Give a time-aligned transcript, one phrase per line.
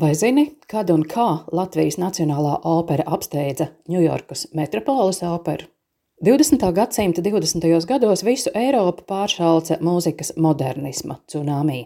[0.00, 5.66] Vai zini, kad un kā Latvijas Nacionālā opera apsteidza Ņujorkas metropoles operu?
[6.22, 6.62] 20.
[6.76, 7.64] gadsimta 20.
[7.90, 11.80] gados visu Eiropu pāršalca mūzikas modernisma tsunami.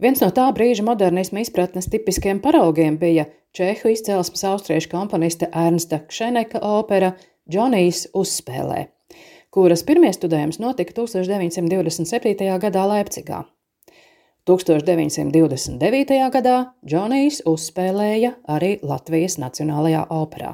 [0.00, 6.62] Viens no tā brīža modernisma izpratnes tipiskiem paraugiem bija čehu izcelsmes austriešu komponiste Ernsta Kšeneka
[6.64, 7.12] opera
[7.52, 8.86] Džonijs uzspēlē,
[9.52, 12.48] kuras pirmie studējums notika 1927.
[12.64, 13.44] gadā Leipcigā.
[14.46, 16.18] 1929.
[16.30, 20.52] gadā Džonijs uzspēlēja arī Latvijas Nacionālajā operā,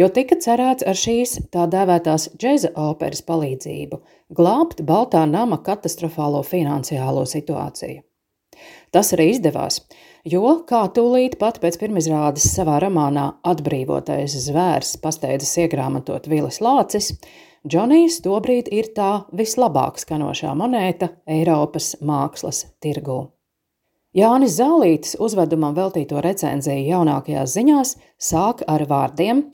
[0.00, 4.00] jo tika cerēts ar šīs tā dēvētās džeza operas palīdzību
[4.32, 8.00] glābt Baltā nama katastrofālo finansiālo situāciju.
[8.96, 9.82] Tas arī izdevās,
[10.24, 17.12] jo, kā tūlīt pat pēc pirmizrādes savā romānā Atbrīvotais zvērs pasteidzas iegrāmatot Vilis Lācis,
[17.62, 23.20] Džonijs tobrīd ir tā vislabāk skanošā monēta Eiropas mākslas tirgū.
[24.18, 29.44] Jānis Zālītis uzvedumam veltīto recenziju jaunākajās ziņās sāk ar vārdiem: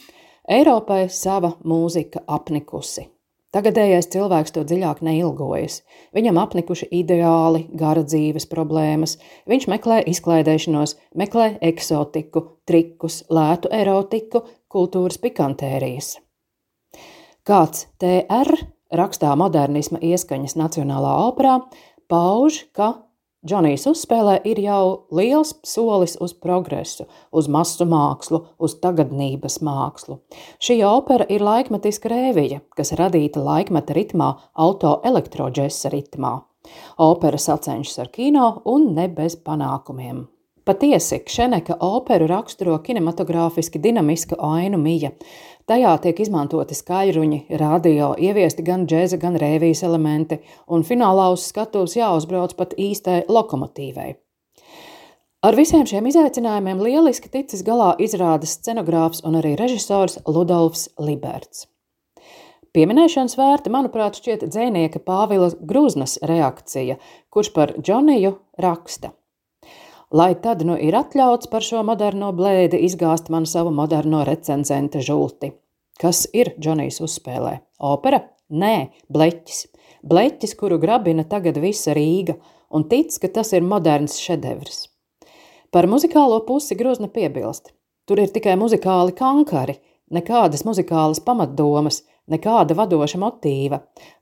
[0.48, 3.04] Eiropai sava mūzika apnikusi.
[3.52, 5.82] Tagadējais cilvēks to dziļāk neilgojas.
[6.16, 9.18] Viņam apnikuši ideāli, gara dzīves problēmas,
[9.48, 16.16] viņš meklē izklaidēšanos, meklē eksotiku, trikus, lētu erotiku, kultūras pikantērijas.
[17.48, 18.50] Kāds TR
[18.92, 21.54] rakstā modernisma ieskaņas Nacionālā operā
[22.12, 22.90] pauž, ka
[23.40, 30.18] Džonijs uzspēlē ir jau liels solis uz progresu, uz masu mākslu, uz tagadnības mākslu.
[30.60, 36.42] Šī opera ir laikmetiska rēvija, kas radīta laikmeta ritmā, auto-elektroģesa ritmā.
[37.00, 40.26] Opera sacenšas ar kino un ne bez panākumiem.
[40.68, 45.08] Patiesi, Kšeneka operu raksturo kinematogrāfiski dinamiska ainu mija.
[45.64, 50.36] Tajā tiek izmantoti skaļruņi, radio, ieviesti gan džēza, gan rēvijas elementi,
[50.68, 54.10] un finālā uz skatuves jāuzbrauc pat īstai lokomotīvai.
[55.48, 61.64] Ar visiem šiem izaicinājumiem lieliski ticis galā izrādes scenogrāfs un arī režisors Ludovs Liberts.
[62.76, 66.98] Pieminēšanas vērta, manuprāt, šķiet dzēnieka Pāvila Grūznas reakcija,
[67.32, 69.14] kurš par Džoniju raksta
[70.10, 75.52] lai tad nu ir atļauts par šo moderno blēdi izgāzt man savu moderno recenzenta žulti.
[75.98, 77.58] Kas ir Džonijs uzspēlē?
[77.82, 78.22] Opera?
[78.48, 79.66] Nē, bleķis.
[80.08, 82.36] Bleķis, kuru grabina tagad visa Rīga,
[82.70, 84.86] un tic, ka tas ir moderns šedevrs.
[85.74, 87.74] Par muzikālo pusi grozna piebilst.
[88.08, 89.74] Tur ir tikai muzikāli kankari,
[90.14, 93.78] nekādas muzikālas pamatdomas, Nekāda vadoša motīva,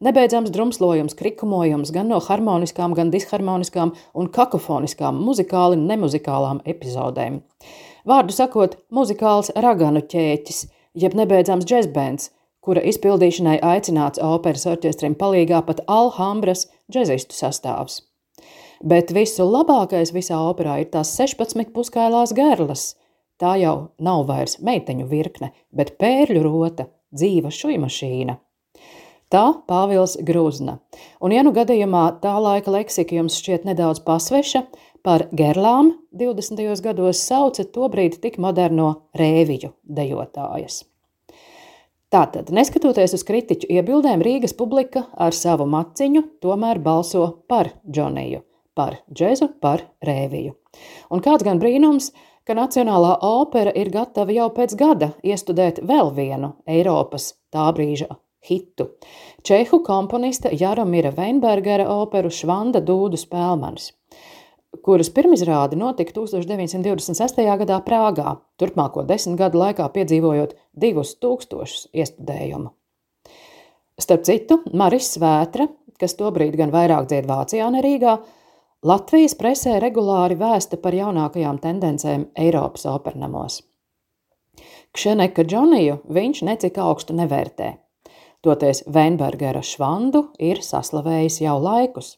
[0.06, 7.40] nebeidzams drumslojums, krikumojums gan no harmoniskām, gan disharmoniskām un kakofoniskām, muzikāli nemuzikālām epizodēm.
[8.06, 10.60] Vārdu sakot, muzikāls raganu ķēķis,
[11.02, 12.30] jeb nebeidzams džezbēns,
[12.62, 18.04] kura izpildīšanai aicināts operas orķestrim palīgā pat Alhambras džezistu sastāvs.
[18.86, 22.92] Bet visu labākais visā operā ir tās 16 puskailās gerlas.
[23.40, 28.36] Tā jau nav vairs meiteņu virkne, bet pērļu rota– dzīva šujmašīna.
[29.32, 30.76] Tā Pāvils Grūzna.
[31.18, 34.62] Un, ja nu gadījumā tā laika leksika jums šķiet nedaudz pasveša,
[35.06, 36.62] par gerlām 20.
[36.82, 40.84] gados sauca tobrīd tik moderno rēviju dejotājas.
[42.10, 48.44] Tātad, neskatoties uz kritiķu iebildēm, Rīgas publika ar savu maciņu tomēr balso par Džoniju,
[48.76, 50.54] par džezu, par rēviju.
[51.10, 52.12] Un kāds gan brīnums,
[52.46, 58.12] ka Nacionālā opera ir gatava jau pēc gada iestudēt vēl vienu Eiropas tā brīža
[58.46, 58.92] hitu-
[59.46, 63.90] čehu komponista Jaromira Veinbergera operu Švanda Dūdu Spēlmanis
[64.82, 67.42] kuras pirmizrāde notika 1926.
[67.62, 72.72] gadā Prāgā, turpmāko desmit gadu laikā piedzīvojot divus tūkstošus iestudējumu.
[73.98, 75.68] Starp citu, Maris Svētra,
[76.00, 78.18] kas tobrīd gan vairāk dzied Vācijā, ne Rīgā,
[78.86, 83.56] Latvijas presē regulāri vēsta par jaunākajām tendencēm Eiropas opernamos.
[84.94, 87.72] Kšeneka Džoniju viņš necik augstu nevērtē.
[88.46, 92.12] Toties Veinbergera švandu ir saslavējis jau laikus.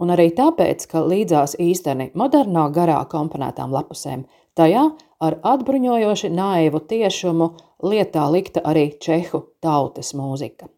[0.00, 4.24] Un arī tāpēc, ka līdzās īsteni modernā garā komponētām lapusēm,
[4.56, 4.88] tajā
[5.20, 7.52] ar atbruņojoši naivu tiešumu
[7.92, 10.72] lietā likta arī čehu tautas mūzika.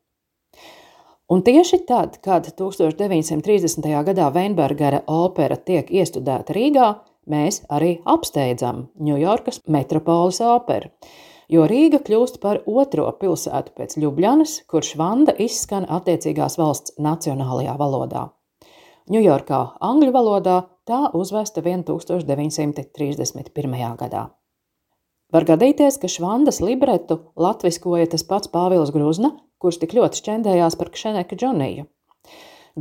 [1.31, 3.87] Un tieši tad, kad 1930.
[4.09, 6.95] gadā Veinbergera opera tiek iestudēta Rīgā,
[7.31, 10.91] mēs arī apsteidzam Ņujorkas metropoles operu.
[11.53, 18.29] Jo Rīga kļūst par otro pilsētu pēc Ljubljanas, kur švanda izskan attiecīgās valsts nacionālajā valodā.
[19.13, 23.97] Ņujorkā angļu valodā tā uzvesta 1931.
[23.99, 24.42] gadā.
[25.33, 29.31] Var gadīties, ka švandas libretu latviskoja tas pats Pāvils Gruzna,
[29.65, 31.87] kurš tik ļoti šķendējās par Kšeneka Džoniju.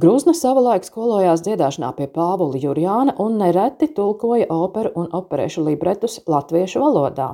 [0.01, 6.83] Grūzna savulaik skolojās dziedāšanā pie Pāvula Jurjāna un nereti tulkoja operu un operešu libretus latviešu
[6.83, 7.29] valodā.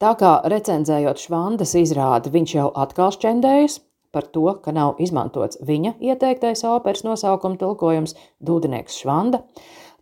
[0.00, 3.78] Tā kā recenzējot Švandas izrādi, viņš jau atkal šķendējas
[4.12, 8.12] par to, ka nav izmantots viņa ieteiktais operas nosaukuma tulkojums
[8.44, 9.40] Dūdenieks Švanda,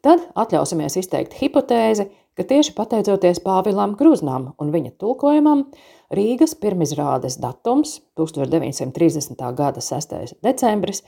[0.02, 5.69] tad atļausimies izteikt hipotēzi, ka tieši pateicoties Pāvilam Gruznam un viņa tulkojumam,
[6.14, 9.46] Rīgas pirmizrādes datums 1930.
[9.58, 10.36] gada 6.
[10.44, 11.02] decembris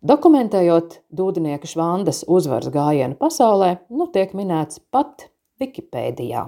[0.00, 5.26] Dokumentējot dūdnieku švandas uzvaras gājienu pasaulē, nu tiek minēts pat
[5.60, 6.46] Wikipēdijā.